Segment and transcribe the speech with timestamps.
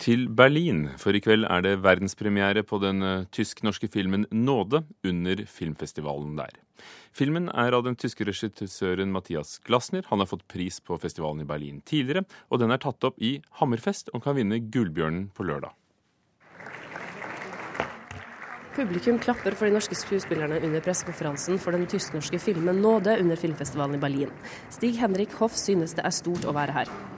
[0.00, 5.42] til Berlin, for i kveld er det verdenspremiere på den eh, tysk-norske filmen 'Nåde' under
[5.46, 6.54] filmfestivalen der.
[7.12, 10.06] Filmen er av den tyske regissøren Mathias Glasner.
[10.10, 13.40] Han har fått pris på festivalen i Berlin tidligere, og den er tatt opp i
[13.60, 15.74] Hammerfest og kan vinne Gullbjørnen på lørdag.
[18.78, 23.98] Publikum klapper for de norske skuespillerne under pressekonferansen for den tysk-norske filmen 'Nåde' under filmfestivalen
[23.98, 24.30] i Berlin.
[24.70, 27.17] Stig Henrik Hoff synes det er stort å være her.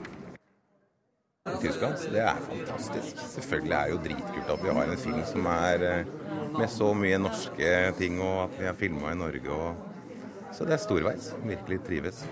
[1.61, 3.15] Tyskland, det er fantastisk.
[3.35, 6.05] Selvfølgelig er det jo dritkult at vi har en film som er eh,
[6.57, 9.51] med så mye norske ting, og at vi har filma i Norge.
[9.51, 9.75] Og...
[10.51, 11.35] Så det er storveis.
[11.43, 12.25] Virkelig trives.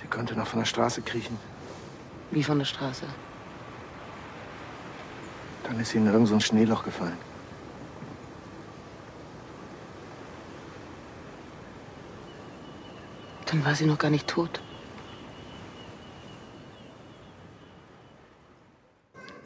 [0.00, 1.38] Sie könnte noch von der Straße kriechen.
[2.30, 3.06] Wie von der Straße?
[5.64, 7.18] Dann ist sie in irgendein so Schneeloch gefallen.
[13.46, 14.62] Dann war sie noch gar nicht tot.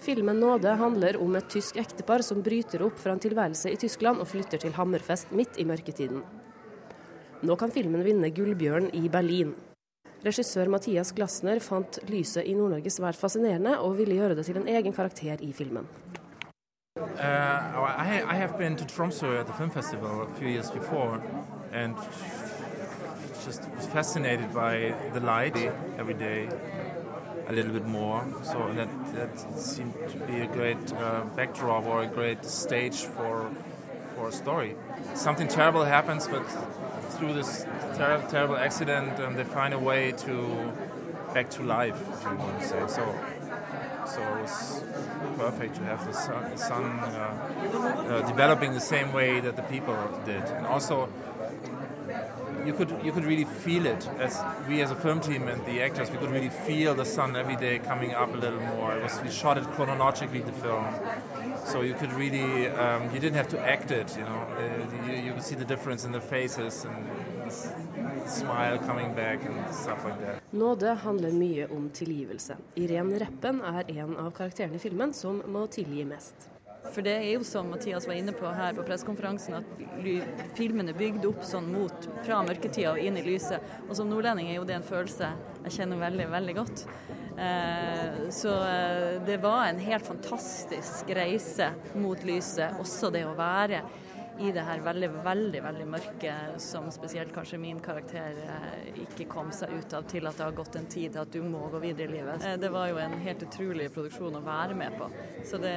[0.06, 4.20] Filmen 'Nåde' handler om et tysk ektepar som bryter opp fra en tilværelse i Tyskland
[4.22, 6.20] og flytter til Hammerfest midt i mørketiden.
[7.42, 9.50] Nå kan filmen vinne Gullbjørn i Berlin.
[10.22, 14.68] Regissør Mathias Glasner fant lyset i Nord-Norge svært fascinerende, og ville gjøre det til en
[14.68, 15.88] egen karakter i filmen.
[16.96, 17.02] Uh,
[17.98, 18.54] I, I have
[18.86, 21.20] Tromsø at the film festival a few years before,
[21.72, 21.96] and
[23.44, 25.56] just was fascinated by the light
[25.98, 26.14] every
[27.48, 28.24] a little bit more.
[28.42, 33.50] So that that seemed to be a great uh, backdrop or a great stage for
[34.14, 34.76] for a story.
[35.14, 36.44] Something terrible happens, but
[37.16, 37.64] through this
[37.96, 40.72] ter terrible accident, um, they find a way to
[41.34, 43.14] back to life, if you want to say so.
[44.06, 44.82] So it was
[45.36, 47.04] perfect to have the son, the son uh,
[48.08, 51.08] uh, developing the same way that the people did, and also
[52.66, 55.82] you could you could really feel it as we as a film team and the
[55.82, 58.96] actors we could really feel the sun every day coming up a little more.
[58.96, 60.86] It was we shot it chronologically the film,
[61.64, 64.16] so you could really um, you didn't have to act it.
[64.16, 66.96] You know, uh, you, you could see the difference in the faces and
[68.28, 70.42] smile coming back and stuff like that.
[70.50, 72.56] Nåde handler mye om tilgivelse.
[72.74, 76.55] Irén Reppen er en av karakterene i filmen som må tilgi mest.
[76.94, 80.98] For det er jo som Mathias var inne på her på pressekonferansen, at filmen er
[80.98, 83.62] bygd opp sånn mot fra mørketida og inn i lyset.
[83.88, 85.32] Og som nordlending er jo det en følelse
[85.66, 86.86] jeg kjenner veldig, veldig godt.
[87.36, 93.82] Eh, så eh, det var en helt fantastisk reise mot lyset, også det å være
[94.38, 96.32] i det her veldig, veldig veldig mørke
[96.62, 100.56] som spesielt kanskje min karakter eh, ikke kom seg ut av til at det har
[100.56, 102.44] gått en tid til at du må gå videre i livet.
[102.44, 105.08] Eh, det var jo en helt utrolig produksjon å være med på.
[105.46, 105.76] Så det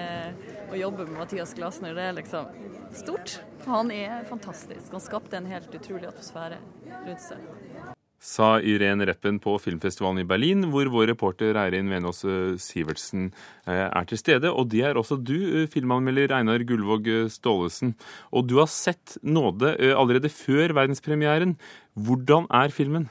[0.69, 2.52] å jobbe med Mathias Glasner, det er liksom
[2.96, 3.40] stort.
[3.69, 4.92] Han er fantastisk.
[4.92, 6.59] Han skapte en helt utrolig atmosfære
[7.06, 12.57] rundt seg sa Irén Reppen på filmfestivalen i Berlin, hvor vår reporter Eirin Venås eh,
[12.59, 13.30] Sivertsen
[13.66, 14.52] eh, er til stede.
[14.52, 17.96] Og det er også du, eh, filmanmelder Einar Gullvåg Staalesen.
[18.31, 21.56] Og du har sett 'Nåde' allerede før verdenspremieren.
[21.96, 23.09] Hvordan er filmen?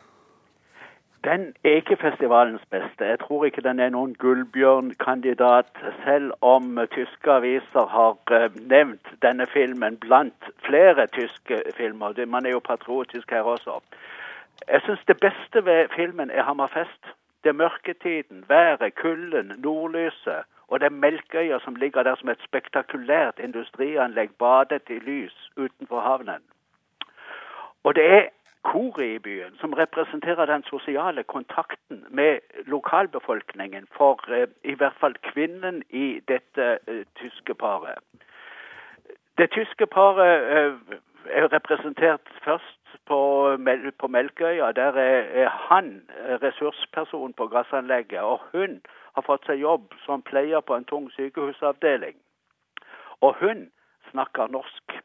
[1.25, 3.05] Den er ikke festivalens beste.
[3.05, 5.73] Jeg tror ikke den er noen gullbjørnkandidat,
[6.05, 8.15] selv om tyske aviser har
[8.55, 12.15] nevnt denne filmen blant flere tyske filmer.
[12.27, 13.81] Man er jo patriotisk her også.
[14.69, 17.03] Jeg syns det beste ved filmen er Hammerfest.
[17.45, 22.43] Det er mørketiden, været, kulden, nordlyset og det er Melkøya som ligger der som et
[22.45, 26.43] spektakulært industrianlegg badet i lys utenfor havnen.
[27.85, 28.25] Og det er
[28.63, 35.15] koret i byen som representerer den sosiale kontakten med lokalbefolkningen for eh, i hvert fall
[35.33, 37.99] kvinnen i dette eh, tyske paret.
[39.39, 40.73] Det tyske paret eh,
[41.31, 43.19] er representert først på,
[43.99, 44.73] på Melkøya.
[44.73, 46.03] Der er, er, han
[46.43, 48.21] ressursperson på gassanlegget.
[48.21, 48.81] Og hun
[49.15, 52.17] har fått seg jobb som pleier på en tung sykehusavdeling.
[53.21, 53.69] Og hun
[54.11, 54.99] snakker norsk.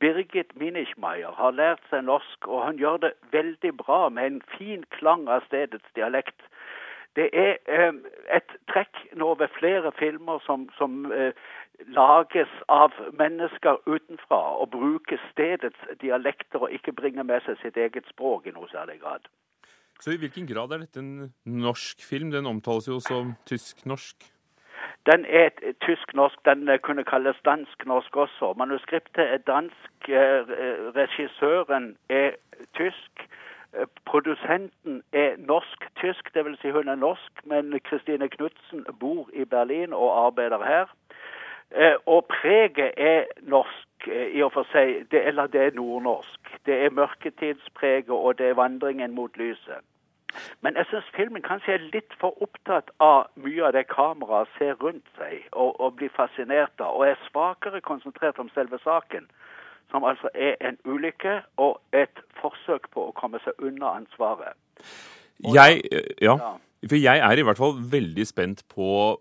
[0.00, 4.84] Birgit Minichmeier har lært seg norsk, og hun gjør det veldig bra med en fin
[4.98, 6.36] klang av stedets dialekt.
[7.18, 7.94] Det er eh,
[8.36, 11.34] et trekk nå ved flere filmer som, som eh,
[11.98, 18.06] lages av mennesker utenfra og bruker stedets dialekter og ikke bringer med seg sitt eget
[18.12, 19.26] språk i noe særlig grad.
[19.98, 22.30] Så i hvilken grad er dette en norsk film?
[22.30, 24.28] Den omtales jo som tysk-norsk.
[25.10, 25.50] Den er
[25.82, 26.38] tysk-norsk.
[26.46, 28.52] Den kunne kalles dansk-norsk også.
[28.58, 30.08] Manuskriptet er dansk.
[30.08, 30.54] Eh,
[30.94, 32.38] regissøren er
[32.78, 33.26] tysk.
[33.78, 36.60] Eh, produsenten er norsk-tysk, dvs.
[36.60, 40.86] Si hun er norsk, men Kristine Knutsen bor i Berlin og arbeider her.
[41.70, 46.56] Eh, og preget er norsk eh, i og for seg, det, eller det er nordnorsk.
[46.66, 49.84] Det er mørketidspreget, og det er vandringen mot lyset.
[50.60, 54.74] Men jeg syns filmen kanskje er litt for opptatt av mye av det kameraet ser
[54.82, 59.28] rundt seg og, og blir fascinert av, og er svakere konsentrert om selve saken,
[59.90, 62.87] som altså er en ulykke og et forsøk
[63.18, 64.56] komme seg unna ansvaret.
[65.44, 65.82] Jeg,
[66.22, 66.34] ja,
[66.86, 69.18] for jeg er i hvert fall veldig spent på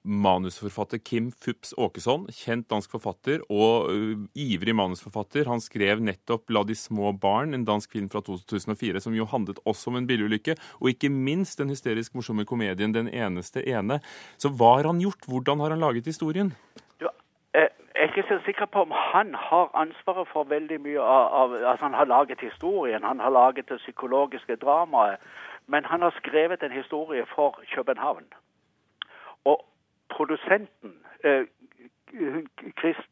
[0.00, 5.48] manusforfatter Kim Fups Åkesson, kjent dansk forfatter og uh, ivrig manusforfatter.
[5.50, 9.60] Han skrev nettopp 'La de små barn', en dansk film fra 2004 som jo handlet
[9.68, 14.00] også om en bilulykke, og ikke minst den hysterisk morsomme komedien 'Den eneste ene'.
[14.38, 15.26] Så hva har han gjort?
[15.28, 16.54] Hvordan har han laget historien?
[18.00, 21.84] Er ikke så sikker på om han har ansvaret for veldig mye av, av Altså,
[21.84, 25.18] han har laget historien, han har laget det psykologiske dramaet,
[25.66, 28.24] men han har skrevet en historie for København.
[29.44, 29.64] Og
[30.08, 30.94] produsenten,
[31.24, 31.44] eh,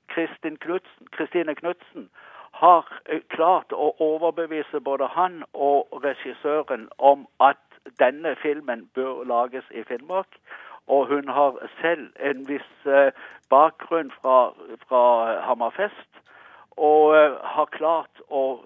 [0.09, 2.11] Kristin Knudsen, Kristine Knutsen,
[2.53, 7.61] har eh, klart å overbevise både han og regissøren om at
[8.01, 10.41] denne filmen bør lages i Finnmark.
[10.89, 13.13] Og hun har selv en viss eh,
[13.51, 14.39] bakgrunn fra,
[14.89, 15.03] fra
[15.49, 16.23] Hammerfest,
[16.77, 18.61] og har klart å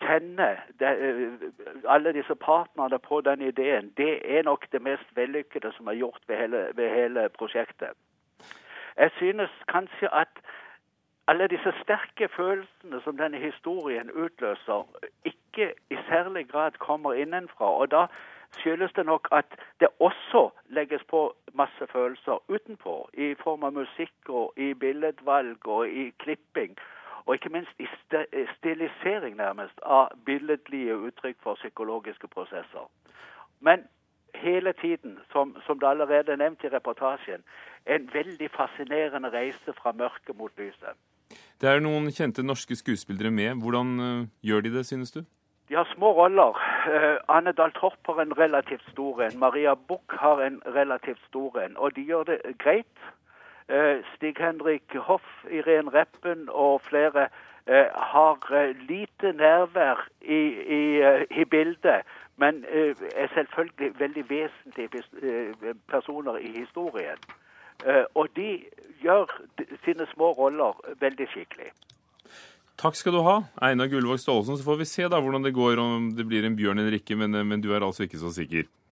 [0.00, 0.48] tenne
[0.80, 0.90] de,
[1.88, 6.22] alle disse partnerne på den ideen, det er nok det mest vellykkede som er gjort
[6.28, 7.98] ved hele, ved hele prosjektet.
[8.98, 10.40] Jeg synes kanskje at
[11.28, 14.86] alle disse sterke følelsene som denne historien utløser,
[15.24, 17.66] ikke i særlig grad kommer innenfra.
[17.66, 18.06] Og da
[18.56, 19.46] skyldes det nok at
[19.80, 25.88] det også legges på masse følelser utenpå, i form av musikk og i billedvalg og
[25.88, 26.78] i klipping
[27.28, 27.86] og ikke minst i
[28.56, 32.88] stilisering nærmest av billedlige uttrykk for psykologiske prosesser.
[33.60, 33.84] Men
[34.34, 37.44] hele tiden, som, som det allerede er nevnt i reportasjen,
[37.86, 40.96] en veldig fascinerende reise fra mørket mot lyset.
[41.60, 43.60] Det er noen kjente norske skuespillere med.
[43.60, 45.20] Hvordan uh, gjør de det, synes du?
[45.68, 46.56] De har små roller.
[46.88, 49.38] Uh, Anne Dahl Torp har en relativt stor en.
[49.38, 51.76] Maria Buch har en relativt stor en.
[51.76, 52.96] Og de gjør det greit.
[53.68, 57.28] Eh, Stig-Henrik Hoff, Irén Reppen og flere
[57.66, 60.42] eh, har eh, lite nærvær i,
[60.78, 60.82] i,
[61.40, 62.00] i bildet,
[62.36, 62.64] men
[63.16, 67.18] er selvfølgelig veldig vesentlige personer i historien.
[68.14, 68.64] Og de
[69.00, 69.40] gjør
[69.84, 71.70] sine små roller veldig skikkelig.
[72.78, 74.58] Takk skal du ha, Einar Gullvåg Staalesen.
[74.58, 77.16] Så får vi se da hvordan det går, om det blir en bjørn eller ikke,
[77.18, 78.68] men, men du er altså ikke så sikker.